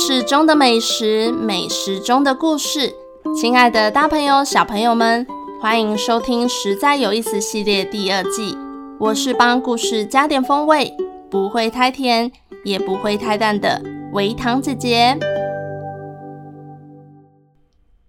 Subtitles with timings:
[0.00, 2.94] 事中的美食，美食中的故事。
[3.36, 5.26] 亲爱的大朋友、小朋友们，
[5.60, 8.56] 欢迎收听《实在有意思》系列第二季。
[9.00, 10.94] 我是帮故事加点风味，
[11.28, 12.30] 不会太甜，
[12.64, 15.18] 也不会太淡的维糖姐姐。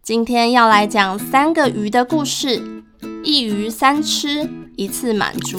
[0.04, 2.62] 今天要来讲三个鱼的故事，
[3.24, 5.58] 一鱼三吃，一次满足。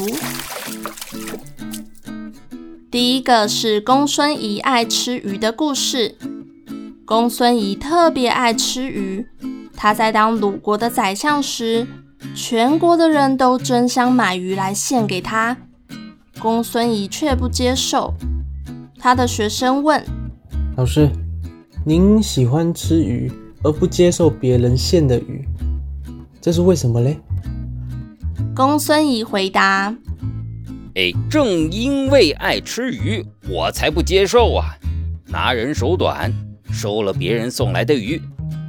[2.91, 6.17] 第一个是公孙仪爱吃鱼的故事。
[7.05, 9.25] 公孙仪特别爱吃鱼，
[9.77, 11.87] 他在当鲁国的宰相时，
[12.35, 15.57] 全国的人都争相买鱼来献给他。
[16.41, 18.13] 公孙仪却不接受。
[18.99, 20.05] 他的学生问
[20.77, 21.09] ：“老师，
[21.87, 23.31] 您喜欢吃鱼
[23.63, 25.47] 而不接受别人献的鱼，
[26.41, 27.21] 这是为什么嘞？”
[28.53, 29.95] 公孙仪回答。
[30.97, 34.77] 哎，正因为爱吃鱼，我才不接受啊！
[35.27, 36.33] 拿人手短，
[36.73, 38.21] 收了别人送来的鱼，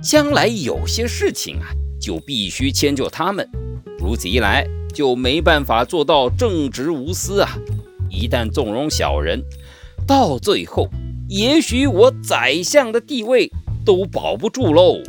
[0.04, 3.50] 将来有些事情啊，就必须迁就他们。
[3.98, 4.64] 如此一来，
[4.94, 7.58] 就没办法做到正直无私啊！
[8.08, 9.42] 一旦纵容小人，
[10.06, 10.88] 到最后，
[11.28, 13.52] 也许我宰相的地位
[13.84, 15.02] 都保不住喽。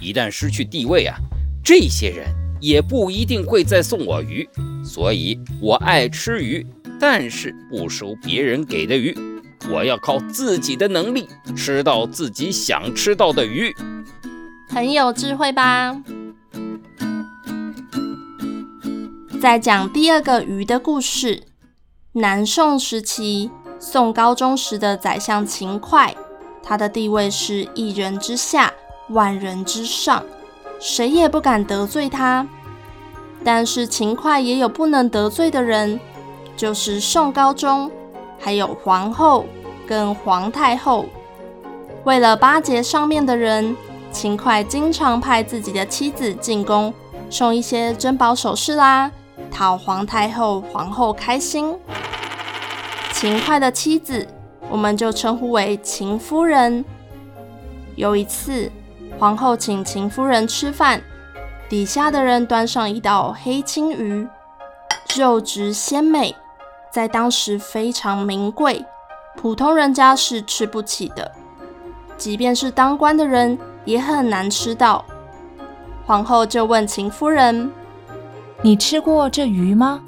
[0.00, 1.18] 一旦失去地位啊，
[1.62, 2.26] 这些人
[2.60, 4.48] 也不一定会再送我鱼。
[4.84, 6.66] 所以我爱吃鱼，
[6.98, 9.16] 但是不收别人给的鱼。
[9.70, 13.74] 我要靠自己的能力吃到自己想吃到的鱼。
[14.68, 16.00] 很有智慧吧？
[19.40, 21.42] 再讲第二个鱼的故事。
[22.12, 26.16] 南宋时期，宋高宗时的宰相秦桧，
[26.62, 28.72] 他的地位是一人之下，
[29.10, 30.24] 万人之上，
[30.78, 32.46] 谁也不敢得罪他。
[33.44, 36.00] 但是秦桧也有不能得罪的人，
[36.56, 37.90] 就是宋高宗，
[38.38, 39.46] 还有皇后
[39.86, 41.06] 跟皇太后。
[42.04, 43.76] 为了巴结上面的人，
[44.10, 46.92] 秦桧经常派自己的妻子进宫，
[47.30, 49.10] 送一些珍宝首饰啦，
[49.50, 51.74] 讨皇太后、皇后开心。
[53.12, 54.26] 秦桧的妻子，
[54.68, 56.84] 我们就称呼为秦夫人。
[57.94, 58.70] 有一次，
[59.18, 61.02] 皇后请秦夫人吃饭。
[61.68, 64.28] 底下的人端上一道黑青鱼，
[65.16, 66.34] 肉质鲜美，
[66.92, 68.84] 在当时非常名贵，
[69.36, 71.32] 普通人家是吃不起的，
[72.16, 75.04] 即便是当官的人也很难吃到。
[76.06, 77.72] 皇后就问秦夫人
[78.62, 80.00] ：“你吃过这鱼吗？”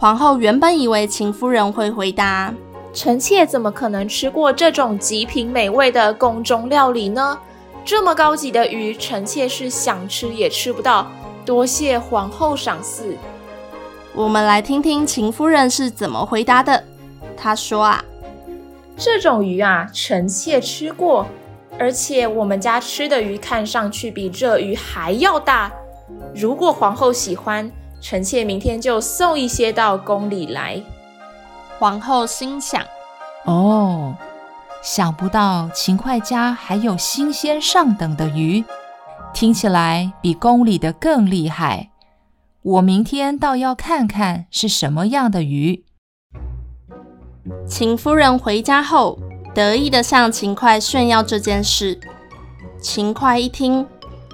[0.00, 2.52] 皇后原本以为秦夫人会回答
[2.92, 7.38] ：“臣妾怎么可能吃过这种极品美味的宫中料理呢？”
[7.84, 11.06] 这么高级的鱼，臣妾是想吃也吃不到。
[11.44, 13.16] 多谢皇后赏赐。
[14.14, 16.84] 我们来听听秦夫人是怎么回答的。
[17.36, 18.04] 她说啊，
[18.96, 21.26] 这种鱼啊，臣妾吃过，
[21.78, 25.72] 而且我们家吃的鱼看上去比这鱼还要大。
[26.34, 27.68] 如果皇后喜欢，
[28.00, 30.80] 臣妾明天就送一些到宫里来。
[31.78, 32.80] 皇后心想，
[33.46, 34.14] 哦。
[34.82, 38.64] 想不到秦桧家还有新鲜上等的鱼，
[39.32, 41.90] 听起来比宫里的更厉害。
[42.62, 45.84] 我明天倒要看看是什么样的鱼。
[47.64, 49.16] 秦夫人回家后，
[49.54, 52.00] 得意地向秦桧炫耀这件事。
[52.80, 53.86] 秦桧一听，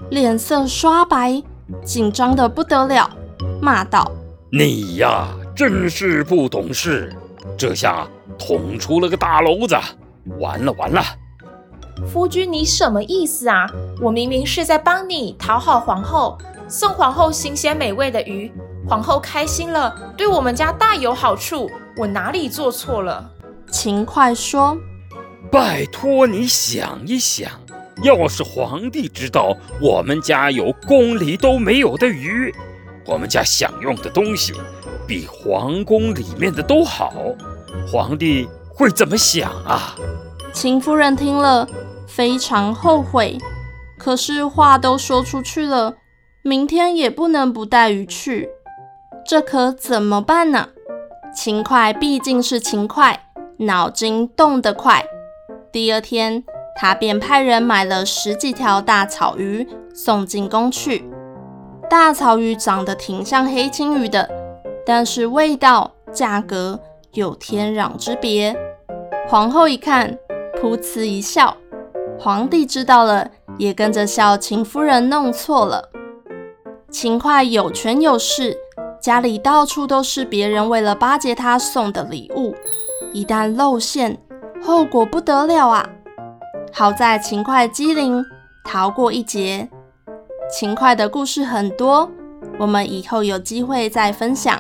[0.09, 1.43] 脸色刷白，
[1.85, 3.11] 紧张得不得了，
[3.61, 4.11] 骂道
[4.51, 7.15] ：“你呀，真是不懂事，
[7.59, 9.77] 这下捅出了个大篓子。”
[10.39, 11.03] 完了完了！
[12.07, 13.67] 夫君，你什么意思啊？
[14.01, 16.39] 我明明是在帮你讨好皇后，
[16.69, 18.53] 送皇后新鲜美味的鱼，
[18.89, 21.69] 皇后开心了，对我们家大有好处。
[21.97, 23.29] 我哪里做错了？
[23.73, 24.79] 秦快说
[25.51, 27.51] ：“拜托你想一想，
[28.03, 32.55] 要是皇帝知道我们家有宫里都没有的鱼，
[33.05, 34.53] 我们家享用的东西
[35.07, 37.13] 比皇宫里面的都好，
[37.91, 38.49] 皇帝。”
[38.79, 39.97] 会怎么想啊？
[40.53, 41.69] 秦夫人听了
[42.07, 43.37] 非常后悔，
[43.99, 45.97] 可是话都说出去了，
[46.43, 48.49] 明天也不能不带鱼去，
[49.27, 50.69] 这可怎么办呢？
[51.35, 53.29] 勤快毕竟是勤快，
[53.59, 55.05] 脑筋动得快。
[55.73, 56.45] 第二天，
[56.77, 61.05] 他便派人买了十几条大草鱼送进宫去。
[61.91, 64.31] 大草鱼长得挺像黑青鱼的，
[64.87, 66.79] 但是味道、价格
[67.13, 68.57] 有天壤之别。
[69.31, 70.19] 皇后一看，
[70.55, 71.55] 噗嗤一笑。
[72.19, 75.91] 皇帝知道了，也跟着笑秦夫人弄错了。
[76.91, 78.57] 秦桧有权有势，
[79.03, 82.57] 家里到处都是别人为了巴结他送的礼物，
[83.13, 84.19] 一旦露馅，
[84.63, 85.87] 后果不得了啊！
[86.73, 88.25] 好在秦桧机灵，
[88.65, 89.69] 逃过一劫。
[90.51, 92.11] 秦桧的故事很多，
[92.59, 94.59] 我们以后有机会再分享。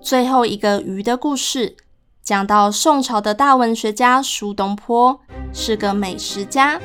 [0.00, 1.76] 最后一个鱼的故事，
[2.30, 5.20] 讲到宋朝的大文学家苏东坡
[5.52, 6.80] 是个美食家。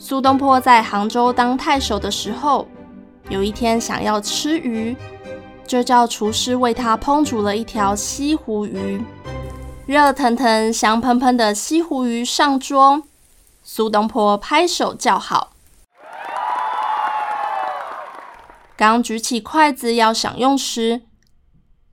[0.00, 2.66] 苏东坡在杭州当太守的时候，
[3.28, 4.96] 有一天想要吃鱼，
[5.64, 9.00] 就叫厨师为他烹煮了一条西湖鱼。
[9.86, 13.04] 热腾腾、香喷喷的西湖鱼上桌，
[13.62, 15.52] 苏东坡拍手叫好。
[18.76, 21.02] 刚举起筷子要享用时，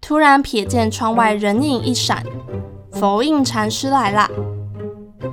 [0.06, 2.22] 突然瞥见窗外人影一闪，
[2.92, 4.30] 佛印禅师来了。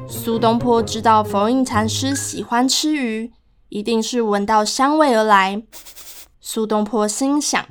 [0.06, 3.32] 苏东坡知道佛印禅师喜欢吃鱼，
[3.68, 5.60] 一定是闻到香味而来。
[6.40, 7.66] 苏东坡心想：“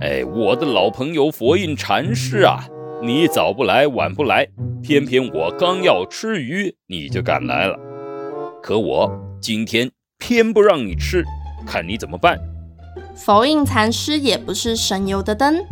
[0.00, 2.68] 哎，我的老朋友佛印禅师啊，
[3.02, 4.46] 你早不来晚不来，
[4.80, 7.76] 偏偏我刚要吃鱼，你就赶来了。
[8.62, 9.10] 可我
[9.40, 11.24] 今天偏不让你吃，
[11.66, 12.38] 看你怎么办？”
[13.16, 15.64] 佛印禅师也不是省油的灯，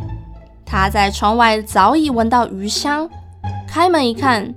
[0.65, 3.09] 他在窗外早已闻到鱼香，
[3.69, 4.55] 开门一看。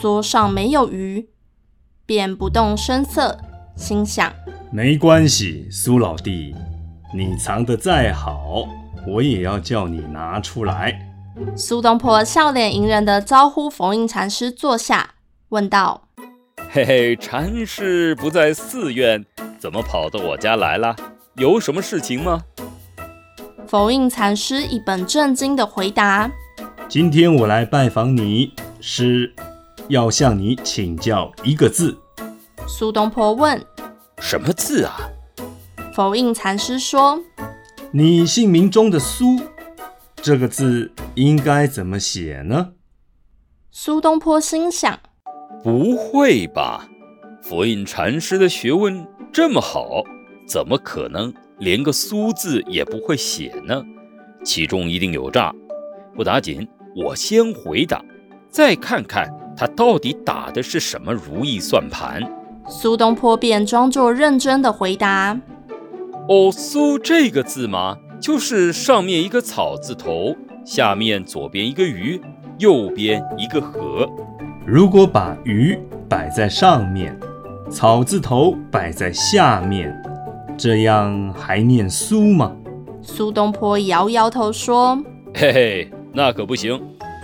[0.00, 1.28] 桌上没有鱼，
[2.04, 3.38] 便不动声色，
[3.76, 4.32] 心想：
[4.70, 6.54] 没关系，苏老弟，
[7.14, 8.68] 你藏得再好，
[9.06, 11.10] 我也要叫你拿出来。
[11.56, 15.14] 苏东坡笑脸迎人的招呼冯印禅师坐下，
[15.48, 16.08] 问道
[16.70, 19.24] ：“嘿嘿，禅师不在寺院，
[19.58, 20.94] 怎么跑到我家来了？
[21.36, 22.42] 有什么事情吗？”
[23.74, 26.30] 佛印禅师一本正经的回答
[26.88, 29.34] ：“今天我来拜访你，是。”
[29.90, 31.98] 要向你请教一个字。
[32.68, 33.60] 苏东坡问
[34.22, 35.10] ：“什么字啊？”
[35.92, 37.20] 佛印禅师说
[37.90, 39.40] ：“你姓名中的‘苏’
[40.22, 42.74] 这个字应该怎么写呢？”
[43.72, 45.00] 苏东坡心想
[45.64, 46.88] ：“不会吧？
[47.42, 50.04] 佛印禅师的学问这么好，
[50.46, 53.82] 怎么可能连个‘苏’字也不会写呢？
[54.44, 55.52] 其中一定有诈。
[56.14, 58.02] 不打紧，我先回答，
[58.48, 62.20] 再看看。”他到底打的是什么如意算盘？
[62.66, 65.40] 苏东坡便装作认真的回答
[66.28, 70.34] ：“哦，苏这个字嘛，就是上面一个草字头，
[70.64, 72.20] 下面左边一个鱼，
[72.58, 74.10] 右边一个河。
[74.66, 75.78] 如果把鱼
[76.08, 77.16] 摆在上面，
[77.70, 79.96] 草字头摆在下面，
[80.56, 82.52] 这样还念苏吗？”
[83.02, 84.98] 苏东坡摇摇头说
[85.34, 86.80] ：“嘿嘿，那可不行。”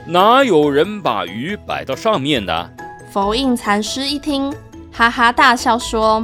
[0.07, 2.71] 哪有人把鱼摆到上面的？
[3.13, 4.53] 佛印禅师一听，
[4.91, 6.21] 哈哈大笑说：“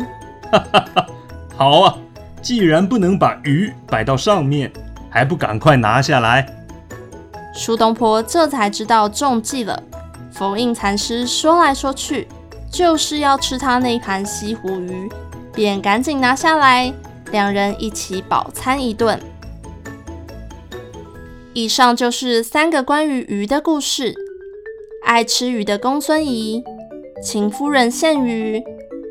[0.50, 1.06] 哈哈哈，
[1.56, 1.96] 好啊！
[2.42, 4.72] 既然不能把鱼摆到上面，
[5.10, 6.46] 还不赶快拿下来？”
[7.54, 9.82] 苏东坡这才知道中计了。
[10.32, 12.28] 佛印禅师说来说去，
[12.70, 15.08] 就是要吃他那盘西湖鱼，
[15.52, 16.92] 便赶紧拿下来，
[17.30, 19.20] 两人一起饱餐一顿。
[21.52, 24.14] 以上就是三个关于鱼的故事：
[25.04, 26.62] 爱吃鱼的公孙仪、
[27.22, 28.62] 秦夫人献鱼，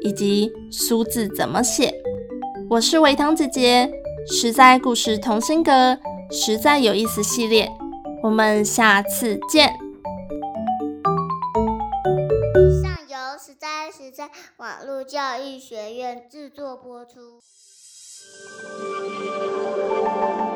[0.02, 1.94] 以及“苏”字怎么写。
[2.70, 3.92] 我是维棠姐姐，
[4.28, 5.98] 实在故事同心阁，
[6.30, 7.72] 实在有意思系列，
[8.22, 9.74] 我们下次见。
[12.84, 17.42] 上游实在实在网络教育学院制作播出。
[18.34, 18.50] Thank
[20.50, 20.55] you.